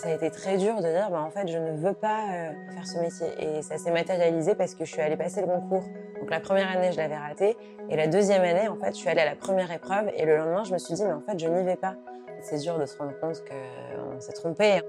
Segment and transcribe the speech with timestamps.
[0.00, 2.52] Ça a été très dur de dire, bah, en fait, je ne veux pas euh,
[2.72, 3.26] faire ce métier.
[3.38, 5.84] Et ça s'est matérialisé parce que je suis allée passer le concours.
[6.18, 7.56] Donc la première année, je l'avais raté.
[7.90, 10.10] Et la deuxième année, en fait, je suis allée à la première épreuve.
[10.16, 11.96] Et le lendemain, je me suis dit, mais en fait, je n'y vais pas.
[12.42, 14.80] C'est dur de se rendre compte qu'on s'est trompé.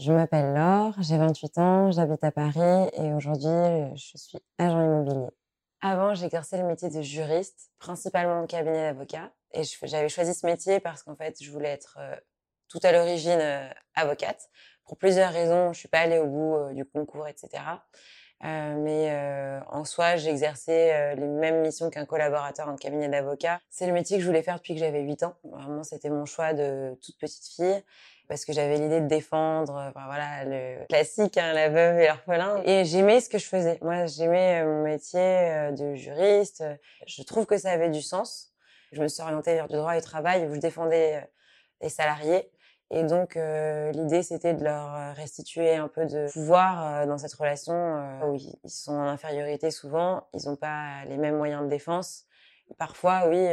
[0.00, 5.28] Je m'appelle Laure, j'ai 28 ans, j'habite à Paris et aujourd'hui, je suis agent immobilier.
[5.82, 9.32] Avant, j'exerçais le métier de juriste, principalement au cabinet d'avocat.
[9.52, 12.14] Et j'avais choisi ce métier parce qu'en fait, je voulais être euh,
[12.68, 14.50] tout à l'origine euh, avocate.
[14.84, 17.62] Pour plusieurs raisons, je suis pas allée au bout euh, du concours, etc.
[18.42, 19.12] mais
[19.68, 23.60] en soi, j'exerçais les mêmes missions qu'un collaborateur en cabinet d'avocat.
[23.68, 25.34] C'est le métier que je voulais faire depuis que j'avais 8 ans.
[25.44, 27.82] Vraiment, c'était mon choix de toute petite fille
[28.30, 32.62] parce que j'avais l'idée de défendre, euh, voilà, le classique, hein, la veuve et l'orphelin.
[32.64, 33.76] Et j'aimais ce que je faisais.
[33.82, 36.62] Moi, j'aimais euh, mon métier euh, de juriste.
[37.08, 38.52] Je trouve que ça avait du sens.
[38.92, 41.28] Je me suis orientée vers du droit du travail où je défendais
[41.80, 42.48] les salariés.
[42.92, 47.72] Et donc, l'idée, c'était de leur restituer un peu de pouvoir dans cette relation
[48.24, 52.24] où ils sont en infériorité souvent, ils n'ont pas les mêmes moyens de défense.
[52.78, 53.46] Parfois, oui,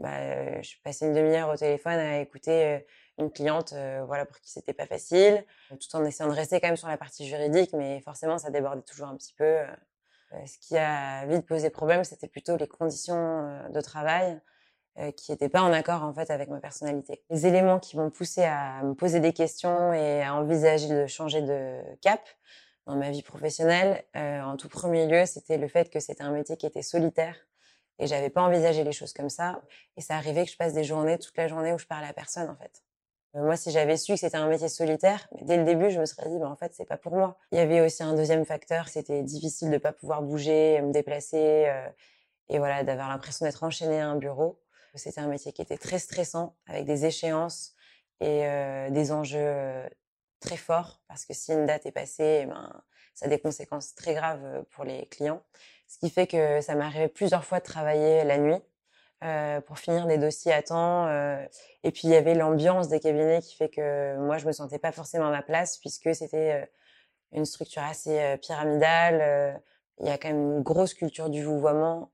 [0.00, 2.84] bah, je passais une demi-heure au téléphone à écouter
[3.18, 3.74] une cliente
[4.06, 6.96] voilà pour qui c'était pas facile tout en essayant de rester quand même sur la
[6.96, 9.58] partie juridique mais forcément ça débordait toujours un petit peu
[10.46, 14.40] ce qui a vite posé problème c'était plutôt les conditions de travail
[15.16, 17.22] qui n'étaient pas en accord en fait avec ma personnalité.
[17.30, 21.42] Les éléments qui m'ont poussé à me poser des questions et à envisager de changer
[21.42, 22.20] de cap
[22.86, 26.56] dans ma vie professionnelle en tout premier lieu c'était le fait que c'était un métier
[26.56, 27.36] qui était solitaire
[28.00, 29.62] et j'avais pas envisagé les choses comme ça
[29.96, 32.12] et ça arrivait que je passe des journées toute la journée où je parlais à
[32.12, 32.82] personne en fait
[33.36, 36.06] euh, moi, si j'avais su que c'était un métier solitaire, dès le début, je me
[36.06, 37.38] serais dit, bah, en fait, c'est pas pour moi.
[37.52, 41.66] Il y avait aussi un deuxième facteur, c'était difficile de pas pouvoir bouger, me déplacer,
[41.68, 41.88] euh,
[42.48, 44.60] et voilà, d'avoir l'impression d'être enchaîné à un bureau.
[44.94, 47.74] C'était un métier qui était très stressant, avec des échéances
[48.20, 49.88] et euh, des enjeux
[50.40, 52.82] très forts, parce que si une date est passée, eh ben,
[53.14, 55.42] ça a des conséquences très graves pour les clients.
[55.90, 58.62] Ce qui fait que ça arrivé plusieurs fois de travailler la nuit,
[59.24, 61.06] euh, pour finir des dossiers à temps.
[61.08, 61.44] Euh,
[61.82, 64.78] et puis il y avait l'ambiance des cabinets qui fait que moi je me sentais
[64.78, 66.66] pas forcément à ma place puisque c'était euh,
[67.32, 69.60] une structure assez pyramidale.
[69.98, 72.10] il y a quand même une grosse culture du vouvoiement,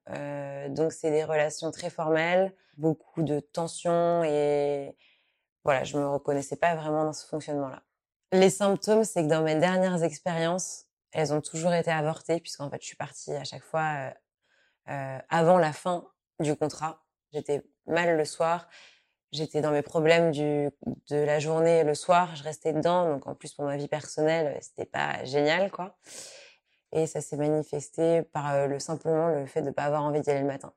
[0.70, 4.97] donc c'est des relations très formelles, beaucoup de tensions et
[5.65, 7.82] voilà, je me reconnaissais pas vraiment dans ce fonctionnement-là.
[8.32, 12.81] Les symptômes, c'est que dans mes dernières expériences, elles ont toujours été avortées puisqu'en fait
[12.81, 14.12] je suis partie à chaque fois
[14.87, 16.06] avant la fin
[16.41, 17.03] du contrat.
[17.33, 18.69] J'étais mal le soir.
[19.33, 20.71] J'étais dans mes problèmes du,
[21.11, 22.34] de la journée le soir.
[22.37, 23.09] Je restais dedans.
[23.09, 25.97] Donc, en plus, pour ma vie personnelle, c'était pas génial, quoi.
[26.93, 30.31] Et ça s'est manifesté par euh, le, simplement le fait de pas avoir envie d'y
[30.31, 30.72] aller le matin.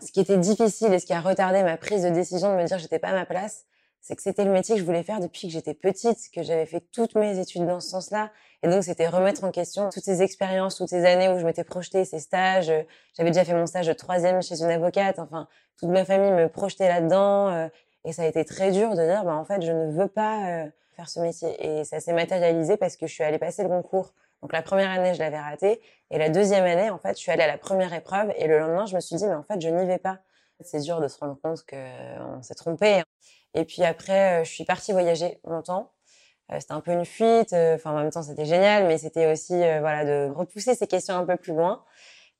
[0.00, 2.66] Ce qui était difficile et ce qui a retardé ma prise de décision de me
[2.66, 3.64] dire que j'étais pas à ma place,
[4.04, 6.66] c'est que c'était le métier que je voulais faire depuis que j'étais petite, que j'avais
[6.66, 8.30] fait toutes mes études dans ce sens-là.
[8.62, 11.64] Et donc, c'était remettre en question toutes ces expériences, toutes ces années où je m'étais
[11.64, 12.70] projetée, ces stages.
[13.16, 15.18] J'avais déjà fait mon stage de troisième chez une avocate.
[15.18, 15.48] Enfin,
[15.78, 17.48] toute ma famille me projetait là-dedans.
[17.48, 17.68] Euh,
[18.04, 20.50] et ça a été très dur de dire, bah, en fait, je ne veux pas
[20.50, 20.66] euh,
[20.96, 21.56] faire ce métier.
[21.66, 24.12] Et ça s'est matérialisé parce que je suis allée passer le concours.
[24.42, 25.80] Donc, la première année, je l'avais raté.
[26.10, 28.34] Et la deuxième année, en fait, je suis allée à la première épreuve.
[28.36, 30.18] Et le lendemain, je me suis dit, mais en fait, je n'y vais pas.
[30.60, 33.02] C'est dur de se rendre compte qu'on s'est trompé.
[33.54, 35.92] Et puis après, euh, je suis partie voyager longtemps.
[36.52, 37.52] Euh, c'était un peu une fuite.
[37.52, 41.14] Euh, enfin, en même temps, c'était génial, mais c'était aussi voilà de repousser ces questions
[41.16, 41.84] un peu plus loin.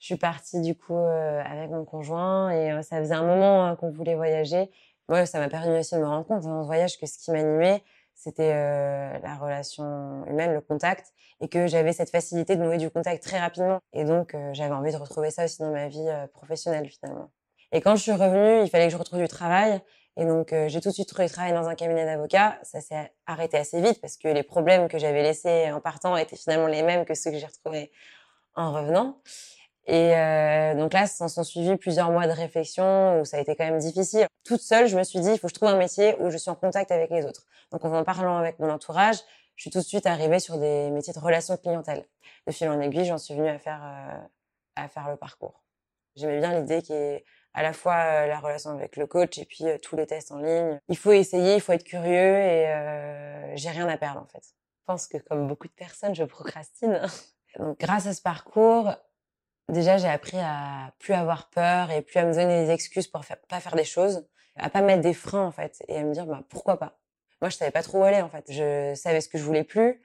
[0.00, 3.90] Je suis partie du coup avec mon conjoint et ça faisait un moment hein, qu'on
[3.90, 4.70] voulait voyager.
[5.08, 7.30] Moi, ça m'a permis aussi de me rendre compte dans ce voyage que ce qui
[7.30, 7.82] m'animait,
[8.14, 13.22] c'était la relation humaine, le contact, et que j'avais cette facilité de nouer du contact
[13.22, 13.80] très rapidement.
[13.94, 17.30] Et donc, j'avais envie de retrouver ça aussi dans ma vie professionnelle finalement.
[17.72, 19.80] Et quand je suis revenue, il fallait que je retrouve du travail.
[20.16, 22.58] Et donc, euh, j'ai tout de suite trouvé travail dans un cabinet d'avocats.
[22.62, 26.36] Ça s'est arrêté assez vite parce que les problèmes que j'avais laissés en partant étaient
[26.36, 27.90] finalement les mêmes que ceux que j'ai retrouvés
[28.54, 29.18] en revenant.
[29.86, 33.54] Et euh, donc là, s'en sont suivis plusieurs mois de réflexion où ça a été
[33.54, 34.26] quand même difficile.
[34.44, 36.38] Toute seule, je me suis dit, il faut que je trouve un métier où je
[36.38, 37.46] suis en contact avec les autres.
[37.70, 39.16] Donc en parlant avec mon entourage,
[39.56, 42.04] je suis tout de suite arrivée sur des métiers de relations clientèle.
[42.46, 44.18] De fil en aiguille, j'en suis venue à faire, euh,
[44.76, 45.62] à faire le parcours.
[46.16, 47.24] J'aimais bien l'idée qui est
[47.54, 50.32] à la fois euh, la relation avec le coach et puis euh, tous les tests
[50.32, 50.80] en ligne.
[50.88, 54.42] Il faut essayer, il faut être curieux et euh, j'ai rien à perdre en fait.
[54.44, 57.00] Je pense que comme beaucoup de personnes, je procrastine.
[57.58, 58.92] Donc grâce à ce parcours,
[59.68, 63.24] déjà j'ai appris à plus avoir peur et plus à me donner des excuses pour
[63.24, 64.26] faire, pas faire des choses,
[64.56, 66.98] à pas mettre des freins en fait et à me dire bah pourquoi pas?
[67.40, 68.44] Moi je savais pas trop où aller en fait.
[68.48, 70.00] Je savais ce que je voulais plus,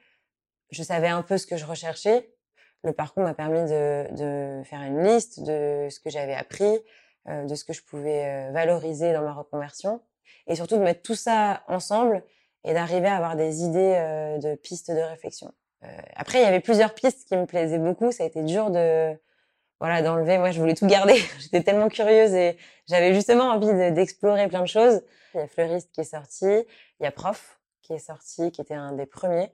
[0.70, 2.32] je savais un peu ce que je recherchais.
[2.82, 6.80] Le parcours m'a permis de, de faire une liste de ce que j'avais appris,
[7.28, 10.00] euh, de ce que je pouvais euh, valoriser dans ma reconversion
[10.46, 12.24] et surtout de mettre tout ça ensemble
[12.64, 15.52] et d'arriver à avoir des idées euh, de pistes de réflexion.
[16.16, 18.10] après, il y avait plusieurs pistes qui me plaisaient beaucoup.
[18.10, 19.14] Ça a été dur de
[19.80, 20.38] voilà d'enlever.
[20.38, 21.14] Moi, je voulais tout garder.
[21.40, 22.56] J'étais tellement curieuse et
[22.88, 25.02] j'avais justement envie d'explorer plein de choses.
[25.34, 28.62] Il y a Fleuriste qui est sorti, il y a Prof qui est sorti, qui
[28.62, 29.52] était un des premiers.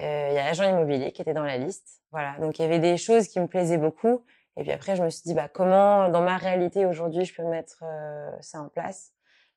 [0.00, 2.02] Euh, il y a Agent Immobilier qui était dans la liste.
[2.10, 4.24] Voilà, donc il y avait des choses qui me plaisaient beaucoup
[4.56, 7.44] et puis après, je me suis dit, bah, comment, dans ma réalité aujourd'hui, je peux
[7.44, 9.12] mettre euh, ça en place?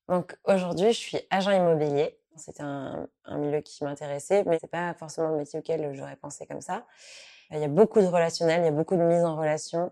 [0.07, 2.17] Donc aujourd'hui, je suis agent immobilier.
[2.37, 6.61] C'était un, milieu qui m'intéressait, mais c'est pas forcément le métier auquel j'aurais pensé comme
[6.61, 6.85] ça.
[7.51, 9.91] Il y a beaucoup de relationnel, il y a beaucoup de mise en relation.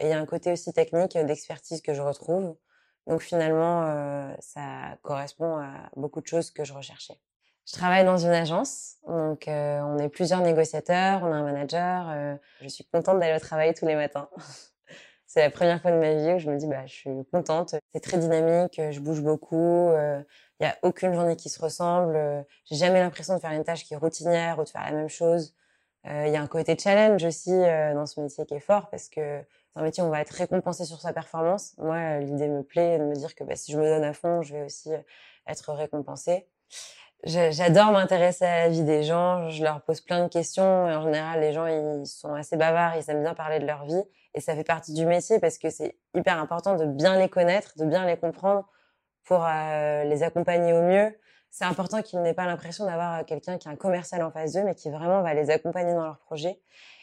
[0.00, 2.56] Il y a un côté aussi technique d'expertise que je retrouve.
[3.06, 7.18] Donc finalement, euh, ça correspond à beaucoup de choses que je recherchais.
[7.66, 12.08] Je travaille dans une agence, donc euh, on est plusieurs négociateurs, on a un manager.
[12.10, 14.28] Euh, je suis contente d'aller au travail tous les matins.
[15.26, 17.74] c'est la première fois de ma vie où je me dis bah je suis contente.
[17.92, 19.90] C'est très dynamique, je bouge beaucoup.
[19.90, 20.22] Il euh,
[20.60, 22.46] y a aucune journée qui se ressemble.
[22.66, 25.08] J'ai jamais l'impression de faire une tâche qui est routinière ou de faire la même
[25.08, 25.56] chose.
[26.04, 29.40] Il y a un côté challenge aussi dans ce métier qui est fort parce que
[29.74, 31.74] c'est un métier où on va être récompensé sur sa performance.
[31.78, 34.40] Moi, l'idée me plaît de me dire que bah, si je me donne à fond,
[34.42, 34.92] je vais aussi
[35.48, 36.46] être récompensée
[37.24, 39.48] j'adore m'intéresser à la vie des gens.
[39.50, 40.88] Je leur pose plein de questions.
[40.88, 42.96] Et en général, les gens, ils sont assez bavards.
[42.96, 44.02] Ils aiment bien parler de leur vie.
[44.34, 47.72] Et ça fait partie du métier parce que c'est hyper important de bien les connaître,
[47.78, 48.68] de bien les comprendre
[49.24, 51.14] pour euh, les accompagner au mieux.
[51.50, 54.52] C'est important qu'ils n'aient pas l'impression d'avoir euh, quelqu'un qui est un commercial en face
[54.52, 56.60] d'eux, mais qui vraiment va les accompagner dans leur projet.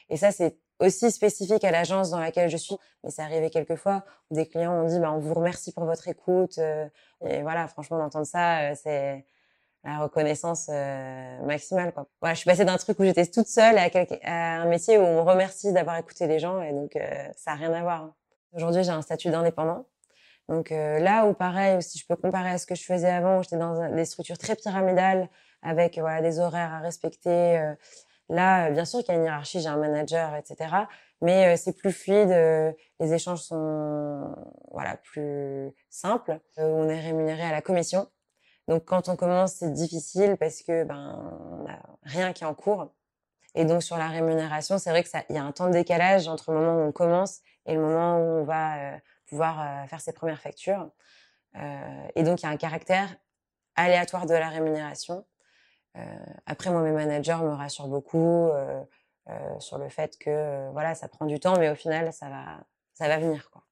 [0.09, 2.77] Et ça, c'est aussi spécifique à l'agence dans laquelle je suis.
[3.04, 6.07] Mais c'est arrivé quelquefois où des clients ont dit, bah, on vous remercie pour votre
[6.07, 6.59] écoute.
[6.59, 6.88] Euh,
[7.25, 9.25] et voilà, franchement, d'entendre ça, c'est
[9.83, 11.94] la reconnaissance euh, maximale.
[11.94, 12.07] Quoi.
[12.21, 13.89] Voilà, je suis passée d'un truc où j'étais toute seule à,
[14.24, 17.51] à, un métier où on me remercie d'avoir écouté les gens et donc euh, ça
[17.51, 18.01] a rien à voir.
[18.03, 18.15] Hein.
[18.53, 19.85] Aujourd'hui, j'ai un statut d'indépendant.
[20.47, 23.41] Donc euh, là où pareil, si je peux comparer à ce que je faisais avant,
[23.41, 25.30] j'étais dans des structures très pyramidales
[25.62, 27.74] avec voilà des horaires à respecter.
[28.27, 30.75] là, bien sûr qu'il y a une hiérarchie, j'ai un manager, etc.
[31.21, 34.35] Mais c'est plus fluide, les échanges sont
[34.71, 36.38] voilà plus simples.
[36.57, 38.07] on est rémunéré à la commission
[38.68, 41.20] donc quand on commence, c'est difficile parce que ben
[41.52, 41.66] on
[42.04, 42.94] rien qui est en cours.
[43.56, 45.74] Et donc sur la rémunération, c'est vrai que ça, il y a un temps de
[45.74, 49.62] décalage entre le moment où on commence et le moment où on va euh, pouvoir
[49.62, 50.90] euh, faire ses premières factures.
[51.56, 53.16] Euh, et donc il y a un caractère
[53.76, 55.26] aléatoire de la rémunération.
[56.46, 58.50] après moi, mes managers me rassurent beaucoup
[59.60, 62.60] sur le fait que voilà, ça prend du temps, mais au final, ça va,
[62.94, 63.64] ça va venir quoi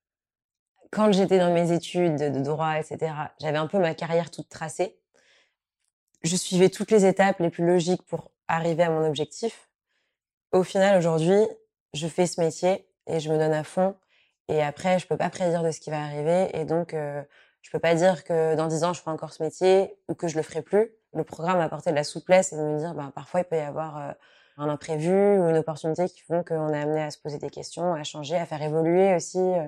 [0.92, 4.98] quand j'étais dans mes études de droit, etc., j'avais un peu ma carrière toute tracée.
[6.24, 9.70] Je suivais toutes les étapes les plus logiques pour arriver à mon objectif.
[10.52, 11.40] Au final, aujourd'hui,
[11.94, 13.96] je fais ce métier et je me donne à fond.
[14.50, 16.50] Et après, je peux pas prédire de ce qui va arriver.
[16.54, 17.24] Et donc, euh,
[17.62, 20.28] je peux pas dire que dans dix ans, je ferai encore ce métier ou que
[20.28, 20.92] je le ferai plus.
[21.14, 23.56] Le programme a apporté de la souplesse et de me dire, ben, parfois, il peut
[23.56, 24.12] y avoir euh,
[24.58, 27.94] un imprévu ou une opportunité qui font qu'on est amené à se poser des questions,
[27.94, 29.68] à changer, à faire évoluer aussi euh,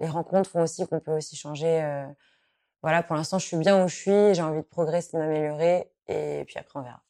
[0.00, 1.82] les rencontres font aussi qu'on peut aussi changer.
[1.82, 2.06] Euh,
[2.82, 5.92] voilà, pour l'instant, je suis bien où je suis, j'ai envie de progresser, de m'améliorer,
[6.08, 7.02] et puis après, on verra.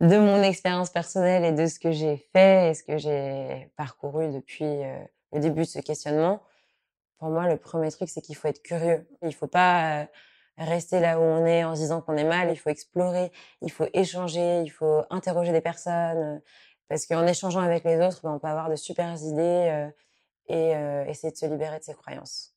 [0.00, 4.32] De mon expérience personnelle et de ce que j'ai fait et ce que j'ai parcouru
[4.32, 4.98] depuis euh,
[5.32, 6.42] le début de ce questionnement,
[7.18, 9.08] pour moi, le premier truc, c'est qu'il faut être curieux.
[9.22, 10.04] Il faut pas euh,
[10.58, 12.50] rester là où on est en se disant qu'on est mal.
[12.50, 16.40] Il faut explorer, il faut échanger, il faut interroger des personnes.
[16.88, 19.92] Parce qu'en échangeant avec les autres, ben, on peut avoir de super idées
[20.48, 22.52] et euh, essayer de se libérer de ses croyances.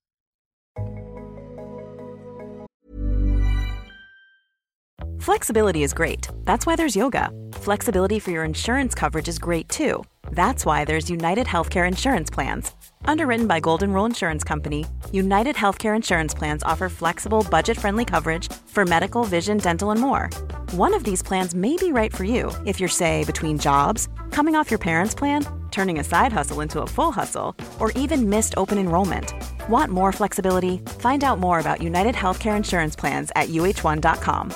[5.20, 6.28] Flexibility is great.
[6.44, 7.32] That's why there's yoga.
[7.54, 10.04] Flexibility for your insurance coverage is great too.
[10.32, 12.72] That's why there's United Healthcare Insurance Plans.
[13.06, 18.54] Underwritten by Golden Rule Insurance Company, United Healthcare Insurance Plans offer flexible, budget friendly coverage
[18.68, 20.30] for medical, vision, dental, and more.
[20.72, 24.56] One of these plans may be right for you if you're, say, between jobs, coming
[24.56, 25.44] off your parents' plan,
[25.76, 29.34] turning a side hustle into a full hustle, or even missed open enrollment.
[29.70, 30.78] Want more flexibility?
[31.00, 34.52] Find out more about United Healthcare Insurance Plans at uh1.com.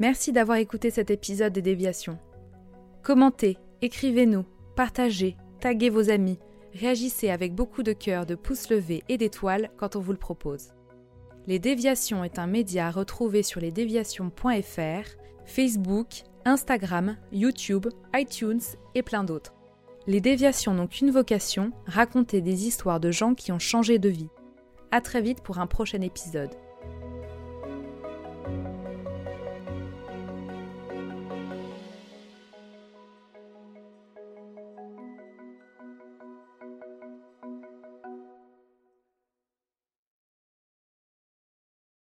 [0.00, 2.18] Merci d'avoir écouté cet épisode des déviations.
[3.02, 4.44] Commentez, écrivez-nous,
[4.76, 6.38] partagez, taguez vos amis,
[6.72, 10.68] réagissez avec beaucoup de cœur, de pouces levés et d'étoiles quand on vous le propose.
[11.48, 15.08] Les Déviations est un média retrouvé sur lesdéviations.fr,
[15.46, 18.60] Facebook, Instagram, YouTube, iTunes
[18.94, 19.54] et plein d'autres.
[20.06, 24.28] Les Déviations n'ont qu'une vocation, raconter des histoires de gens qui ont changé de vie.
[24.90, 26.50] À très vite pour un prochain épisode.